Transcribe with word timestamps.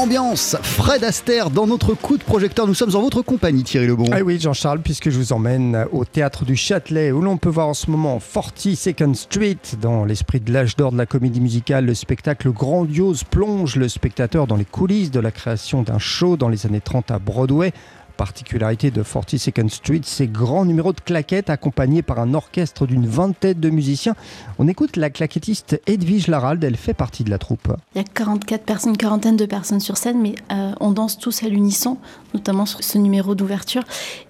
l'ambiance. 0.00 0.56
Fred 0.62 1.04
Astaire 1.04 1.50
dans 1.50 1.66
notre 1.66 1.92
coup 1.92 2.16
de 2.16 2.22
projecteur. 2.22 2.66
Nous 2.66 2.72
sommes 2.72 2.96
en 2.96 3.02
votre 3.02 3.20
compagnie, 3.20 3.64
Thierry 3.64 3.86
Lebon. 3.86 4.06
Ah 4.12 4.22
oui, 4.22 4.40
Jean-Charles, 4.40 4.80
puisque 4.80 5.10
je 5.10 5.18
vous 5.18 5.34
emmène 5.34 5.86
au 5.92 6.06
théâtre 6.06 6.46
du 6.46 6.56
Châtelet, 6.56 7.12
où 7.12 7.20
l'on 7.20 7.36
peut 7.36 7.50
voir 7.50 7.68
en 7.68 7.74
ce 7.74 7.90
moment 7.90 8.18
42nd 8.18 9.14
Street. 9.14 9.58
Dans 9.78 10.06
l'esprit 10.06 10.40
de 10.40 10.50
l'âge 10.54 10.74
d'or 10.74 10.92
de 10.92 10.96
la 10.96 11.04
comédie 11.04 11.42
musicale, 11.42 11.84
le 11.84 11.94
spectacle 11.94 12.50
grandiose 12.50 13.24
plonge 13.24 13.76
le 13.76 13.90
spectateur 13.90 14.46
dans 14.46 14.56
les 14.56 14.64
coulisses 14.64 15.10
de 15.10 15.20
la 15.20 15.30
création 15.30 15.82
d'un 15.82 15.98
show 15.98 16.38
dans 16.38 16.48
les 16.48 16.64
années 16.64 16.80
30 16.80 17.10
à 17.10 17.18
Broadway 17.18 17.72
particularité 18.20 18.90
de 18.90 19.02
42nd 19.02 19.70
Street, 19.70 20.02
ces 20.04 20.28
grands 20.28 20.66
numéros 20.66 20.92
de 20.92 21.00
claquettes 21.00 21.48
accompagnés 21.48 22.02
par 22.02 22.18
un 22.18 22.34
orchestre 22.34 22.86
d'une 22.86 23.06
vingtaine 23.06 23.58
de 23.58 23.70
musiciens. 23.70 24.14
On 24.58 24.68
écoute 24.68 24.98
la 24.98 25.08
claquettiste 25.08 25.80
Edwige 25.86 26.28
Larald, 26.28 26.62
elle 26.62 26.76
fait 26.76 26.92
partie 26.92 27.24
de 27.24 27.30
la 27.30 27.38
troupe. 27.38 27.68
Il 27.94 27.98
y 27.98 28.00
a 28.02 28.04
44 28.04 28.64
personnes, 28.64 28.98
quarantaine 28.98 29.38
de 29.38 29.46
personnes 29.46 29.80
sur 29.80 29.96
scène, 29.96 30.20
mais 30.20 30.34
euh, 30.52 30.72
on 30.80 30.90
danse 30.90 31.18
tous 31.18 31.44
à 31.44 31.48
l'unisson, 31.48 31.96
notamment 32.34 32.66
sur 32.66 32.84
ce 32.84 32.98
numéro 32.98 33.34
d'ouverture. 33.34 33.84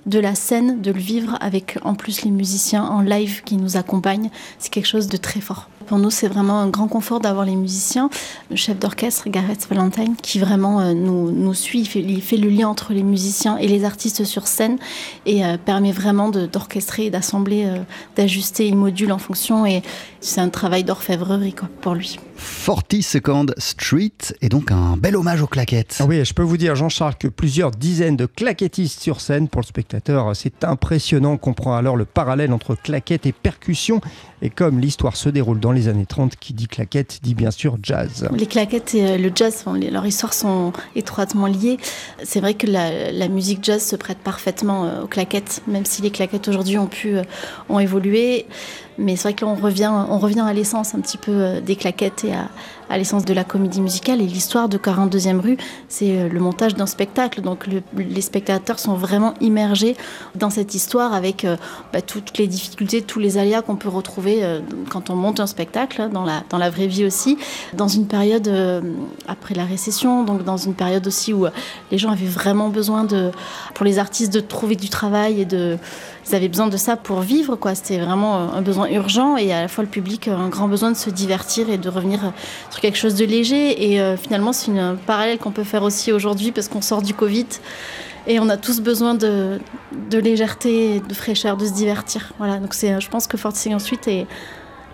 De 0.07 0.21
la 0.21 0.37
scène, 0.37 0.81
de 0.81 0.93
le 0.93 1.01
vivre 1.01 1.37
avec 1.41 1.77
en 1.83 1.95
plus 1.95 2.23
les 2.23 2.31
musiciens 2.31 2.85
en 2.85 3.01
live 3.01 3.43
qui 3.43 3.57
nous 3.57 3.77
accompagnent, 3.77 4.31
c'est 4.61 4.73
quelque 4.73 4.87
chose 4.87 5.09
de 5.09 5.17
très 5.17 5.41
fort. 5.41 5.69
Pour 5.91 5.99
nous, 5.99 6.11
c'est 6.11 6.29
vraiment 6.29 6.61
un 6.61 6.69
grand 6.69 6.87
confort 6.87 7.19
d'avoir 7.19 7.45
les 7.45 7.57
musiciens. 7.57 8.11
Le 8.49 8.55
chef 8.55 8.79
d'orchestre, 8.79 9.29
Gareth 9.29 9.67
Valentine, 9.69 10.15
qui 10.15 10.39
vraiment 10.39 10.81
euh, 10.81 10.95
nous, 10.95 11.53
suit, 11.53 11.81
il 11.81 11.89
fait, 11.89 11.99
il 11.99 12.23
fait, 12.23 12.37
le 12.37 12.49
lien 12.49 12.69
entre 12.69 12.93
les 12.93 13.03
musiciens 13.03 13.57
et 13.57 13.67
les 13.67 13.85
artistes 13.85 14.23
sur 14.23 14.47
scène 14.47 14.79
et 15.27 15.45
euh, 15.45 15.57
permet 15.57 15.91
vraiment 15.91 16.29
d'orchestrer, 16.29 17.11
d'assembler, 17.11 17.65
euh, 17.65 17.79
d'ajuster 18.15 18.71
les 18.71 18.77
modules 18.77 19.11
en 19.11 19.19
fonction. 19.19 19.67
Et 19.67 19.83
c'est 20.21 20.41
un 20.41 20.49
travail 20.49 20.85
d'orfèvrerie 20.85 21.57
pour 21.81 21.95
lui. 21.95 22.21
42nd 22.41 23.53
Street 23.59 24.13
est 24.41 24.49
donc 24.49 24.71
un 24.71 24.97
bel 24.97 25.17
hommage 25.17 25.43
aux 25.43 25.47
claquettes. 25.47 25.99
Ah 26.01 26.07
oui, 26.07 26.25
je 26.25 26.33
peux 26.33 26.43
vous 26.43 26.57
dire, 26.57 26.75
Jean-Charles, 26.75 27.17
que 27.17 27.29
plusieurs 27.29 27.71
dizaines 27.71 28.17
de 28.17 28.27
claquettistes 28.27 29.01
sur 29.01 29.21
scène 29.21 29.49
pour 29.49 29.61
le 29.61 29.67
spectateur, 29.67 30.35
c'est 30.35 30.65
impressionnant. 30.65 31.33
On 31.33 31.39
comprend 31.39 31.77
alors 31.77 31.97
le 31.97 32.05
parallèle 32.05 32.53
entre 32.53 32.75
claquettes 32.75 33.27
et 33.27 33.33
percussions. 33.33 34.01
Et 34.43 34.49
comme 34.49 34.81
l'histoire 34.81 35.17
se 35.17 35.29
déroule 35.29 35.61
dans 35.61 35.73
les 35.73 35.89
années 35.89 36.07
30, 36.07 36.37
qui 36.37 36.55
dit 36.55 36.67
claquette 36.67 37.21
dit 37.23 37.35
bien 37.35 37.51
sûr 37.51 37.77
jazz. 37.83 38.29
Les 38.33 38.47
claquettes 38.47 38.95
et 38.95 39.07
euh, 39.07 39.19
le 39.19 39.31
jazz, 39.35 39.65
leur 39.67 40.07
histoire 40.07 40.33
sont 40.33 40.73
étroitement 40.97 41.47
liées. 41.47 41.79
C'est 42.23 42.41
vrai 42.41 42.55
que 42.55 42.67
la, 42.67 43.13
la, 43.13 43.29
musique 43.29 43.63
jazz 43.63 43.85
se 43.85 43.97
prête 43.97 44.19
parfaitement 44.19 44.85
euh, 44.85 45.03
aux 45.03 45.07
claquettes, 45.07 45.63
même 45.67 45.85
si 45.85 46.01
les 46.01 46.11
claquettes 46.11 46.49
aujourd'hui 46.49 46.79
ont 46.79 46.87
pu 46.87 47.17
euh, 47.17 47.23
ont 47.69 47.81
évolué. 47.81 48.47
Mais 48.97 49.17
c'est 49.17 49.29
vrai 49.29 49.35
que 49.35 49.45
là, 49.45 49.51
on 49.51 49.55
revient, 49.55 49.93
on 50.09 50.19
revient 50.19 50.41
à 50.41 50.53
l'essence 50.53 50.95
un 50.95 51.01
petit 51.01 51.17
peu 51.17 51.61
des 51.61 51.77
claquettes 51.77 52.25
et 52.25 52.30
à, 52.33 52.51
à 52.91 52.99
l'essence 52.99 53.25
de 53.25 53.33
la 53.33 53.45
comédie 53.45 53.81
musicale. 53.81 54.21
Et 54.21 54.27
l'histoire 54.27 54.69
de 54.69 54.77
42e 54.77 55.41
rue, 55.41 55.57
c'est 55.89 56.29
le 56.29 56.41
montage 56.41 56.75
d'un 56.75 56.87
spectacle. 56.87 57.41
Donc 57.41 57.67
le, 57.67 57.83
les 57.97 58.21
spectateurs 58.21 58.79
sont 58.79 58.95
vraiment 58.95 59.35
immergés 59.41 59.97
dans 60.35 60.51
cette 60.51 60.75
histoire 60.75 61.15
avec 61.15 61.47
bah, 61.93 62.03
toutes 62.03 62.37
les 62.37 62.47
difficultés, 62.47 63.03
tous 63.03 63.19
les 63.19 63.39
aléas 63.39 63.63
qu'on 63.63 63.77
peut 63.77 63.89
retrouver 63.89 64.43
quand 64.91 65.11
on 65.11 65.17
monte 65.17 65.41
un 65.41 65.47
spectacle, 65.47 66.09
dans 66.13 66.25
la, 66.25 66.43
dans 66.51 66.59
la 66.59 66.71
vraie 66.71 66.87
vie 66.87 67.05
aussi, 67.05 67.39
dans 67.75 67.89
une 67.89 68.07
période 68.07 68.49
euh, 68.49 68.81
après 69.29 69.55
la 69.55 69.65
récession, 69.65 70.25
donc 70.25 70.45
dans 70.45 70.57
une 70.57 70.75
période 70.75 71.07
aussi 71.07 71.33
où 71.33 71.47
les 71.91 71.99
gens 71.99 72.11
avaient 72.11 72.27
vraiment 72.27 72.69
besoin 72.69 73.05
de, 73.05 73.31
pour 73.75 73.85
les 73.85 73.99
artistes 73.99 74.33
de 74.33 74.41
trouver 74.41 74.77
du 74.77 74.89
travail 74.89 75.41
et 75.41 75.45
de, 75.45 75.79
ils 76.29 76.35
avaient 76.35 76.49
besoin 76.49 76.69
de 76.69 76.77
ça 76.77 76.97
pour 76.97 77.21
vivre, 77.21 77.57
quoi. 77.57 77.75
C'était 77.75 77.99
vraiment 77.99 78.53
un 78.53 78.63
besoin 78.63 78.89
urgent 78.89 79.37
et 79.37 79.53
à 79.53 79.63
la 79.63 79.69
fois 79.69 79.85
le 79.85 79.91
public 79.91 80.29
un 80.29 80.49
grand 80.49 80.69
besoin 80.69 80.91
de 80.91 80.97
se 80.97 81.11
divertir 81.11 81.71
et 81.71 81.79
de 81.79 81.89
revenir 81.89 82.33
quelque 82.81 82.99
chose 82.99 83.15
de 83.15 83.25
léger. 83.25 83.93
Et 83.93 84.01
euh, 84.01 84.17
finalement, 84.17 84.53
c'est 84.53 84.71
une 84.71 84.97
parallèle 85.07 85.39
qu'on 85.39 85.53
peut 85.53 85.65
faire 85.65 85.83
aussi 85.83 86.13
aujourd'hui 86.13 86.53
parce 86.53 86.69
qu'on 86.69 86.83
sort 86.83 87.03
du 87.03 87.15
Covid. 87.15 87.47
Et 88.27 88.39
on 88.39 88.49
a 88.49 88.57
tous 88.57 88.81
besoin 88.81 89.15
de, 89.15 89.59
de 90.11 90.19
légèreté, 90.19 91.01
de 91.01 91.15
fraîcheur, 91.15 91.57
de 91.57 91.67
se 91.67 91.73
divertir. 91.73 92.33
Voilà, 92.39 92.59
donc 92.59 92.75
c'est, 92.75 93.01
je 93.01 93.09
pense 93.09 93.27
que 93.27 93.37
46 93.37 93.99
est 94.07 94.27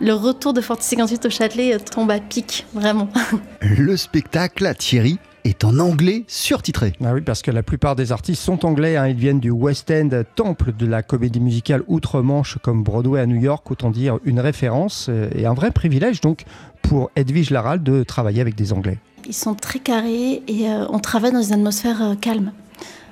le 0.00 0.12
retour 0.12 0.52
de 0.52 0.60
46 0.60 1.18
au 1.24 1.30
Châtelet 1.30 1.78
tombe 1.78 2.10
à 2.10 2.20
pic, 2.20 2.66
vraiment. 2.74 3.08
Le 3.62 3.96
spectacle, 3.96 4.70
Thierry, 4.78 5.18
est 5.44 5.64
en 5.64 5.78
anglais 5.78 6.24
surtitré. 6.26 6.92
Ah 7.02 7.14
oui, 7.14 7.22
parce 7.22 7.40
que 7.40 7.50
la 7.50 7.62
plupart 7.62 7.96
des 7.96 8.12
artistes 8.12 8.42
sont 8.42 8.66
anglais. 8.66 8.96
Hein. 8.96 9.08
Ils 9.08 9.16
viennent 9.16 9.40
du 9.40 9.50
West 9.50 9.90
End, 9.90 10.10
temple 10.34 10.72
de 10.72 10.86
la 10.86 11.02
comédie 11.02 11.40
musicale 11.40 11.82
outre-Manche, 11.86 12.58
comme 12.62 12.82
Broadway 12.82 13.20
à 13.20 13.26
New 13.26 13.40
York. 13.40 13.70
Autant 13.70 13.90
dire 13.90 14.18
une 14.24 14.40
référence 14.40 15.08
et 15.34 15.46
un 15.46 15.54
vrai 15.54 15.70
privilège 15.70 16.20
donc 16.20 16.44
pour 16.88 17.10
Edwige 17.16 17.50
Larald 17.50 17.82
de 17.82 18.02
travailler 18.02 18.40
avec 18.40 18.54
des 18.54 18.72
Anglais. 18.72 18.98
Ils 19.26 19.34
sont 19.34 19.54
très 19.54 19.78
carrés 19.78 20.42
et 20.46 20.68
euh, 20.68 20.86
on 20.88 20.98
travaille 20.98 21.32
dans 21.32 21.42
une 21.42 21.54
atmosphère 21.54 22.02
euh, 22.02 22.14
calme. 22.14 22.52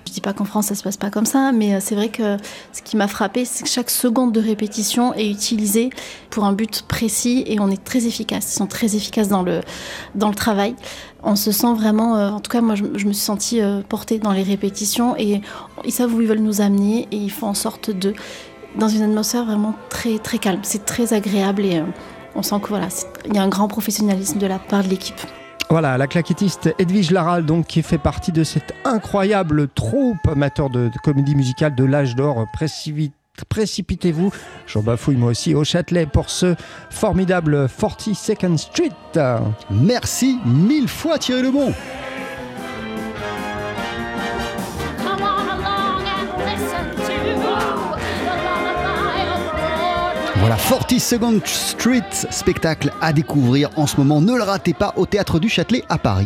Je 0.07 0.13
dis 0.13 0.21
pas 0.21 0.33
qu'en 0.33 0.45
France 0.45 0.67
ça 0.67 0.75
se 0.75 0.83
passe 0.83 0.97
pas 0.97 1.11
comme 1.11 1.27
ça, 1.27 1.51
mais 1.53 1.81
c'est 1.81 1.95
vrai 1.95 2.09
que 2.09 2.37
ce 2.73 2.83
qui 2.83 2.97
m'a 2.97 3.09
frappé, 3.09 3.45
c'est 3.45 3.65
que 3.65 3.71
chaque 3.71 3.91
seconde 3.91 4.33
de 4.33 4.41
répétition 4.41 5.15
est 5.15 5.29
utilisée 5.29 5.91
pour 6.31 6.45
un 6.45 6.53
but 6.53 6.83
précis 6.83 7.43
et 7.47 7.59
on 7.59 7.71
est 7.71 7.83
très 7.83 8.07
efficace. 8.07 8.53
Ils 8.53 8.57
sont 8.57 8.67
très 8.67 8.95
efficaces 8.97 9.29
dans 9.29 9.43
le 9.43 9.61
dans 10.15 10.29
le 10.29 10.35
travail. 10.35 10.77
On 11.23 11.37
se 11.37 11.51
sent 11.53 11.73
vraiment, 11.75 12.13
en 12.13 12.39
tout 12.41 12.51
cas 12.51 12.61
moi 12.61 12.75
je, 12.75 12.85
je 12.95 13.07
me 13.07 13.13
suis 13.15 13.25
sentie 13.25 13.61
portée 13.89 14.19
dans 14.19 14.33
les 14.33 14.43
répétitions 14.43 15.17
et 15.17 15.41
ils 15.87 15.93
savent 15.93 16.15
où 16.15 16.21
ils 16.21 16.29
veulent 16.29 16.39
nous 16.39 16.61
amener 16.61 17.09
et 17.11 17.17
ils 17.17 17.33
font 17.33 17.49
en 17.49 17.55
sorte 17.55 17.91
de 17.91 18.13
dans 18.79 18.89
une 18.89 19.03
atmosphère 19.03 19.47
vraiment 19.47 19.75
très 19.89 20.19
très 20.19 20.39
calme. 20.39 20.61
C'est 20.65 20.85
très 20.85 21.15
agréable 21.15 21.65
et 21.65 21.83
on 22.35 22.43
sent 22.43 22.61
que 22.63 22.69
voilà, 22.69 22.89
il 23.27 23.35
y 23.35 23.39
a 23.39 23.43
un 23.43 23.49
grand 23.49 23.69
professionnalisme 23.69 24.39
de 24.39 24.47
la 24.47 24.59
part 24.59 24.83
de 24.83 24.89
l'équipe. 24.89 25.21
Voilà, 25.71 25.97
la 25.97 26.07
claquettiste 26.07 26.75
Edwige 26.79 27.11
Laral, 27.11 27.47
donc, 27.47 27.67
qui 27.67 27.83
fait 27.83 27.99
partie 27.99 28.33
de 28.33 28.45
cette 28.45 28.75
incroyable 28.85 29.69
troupe 29.69 30.27
amateur 30.29 30.71
de, 30.71 30.89
de 30.89 30.99
comédie 31.03 31.35
musicale 31.35 31.75
de 31.75 31.85
l'âge 31.85 32.15
d'or 32.15 32.47
précipitez-vous, 33.49 34.33
j'en 34.67 34.83
bafouille 34.83 35.17
moi 35.17 35.31
aussi, 35.31 35.55
au 35.55 35.65
Châtelet 35.65 36.07
pour 36.07 36.31
ce 36.31 36.55
formidable 36.91 37.67
42nd 37.67 38.57
Street. 38.57 38.91
Merci 39.71 40.39
mille 40.45 40.89
fois 40.89 41.19
Thierry 41.19 41.43
Lebon. 41.43 41.73
Voilà, 50.47 50.59
42nd 50.59 51.41
Street, 51.47 52.03
spectacle 52.29 52.93
à 53.01 53.15
découvrir 53.15 53.71
en 53.77 53.87
ce 53.87 53.97
moment. 53.97 54.21
Ne 54.21 54.35
le 54.37 54.43
ratez 54.43 54.75
pas 54.75 54.93
au 54.97 55.07
Théâtre 55.07 55.39
du 55.39 55.49
Châtelet 55.49 55.85
à 55.89 55.97
Paris. 55.97 56.23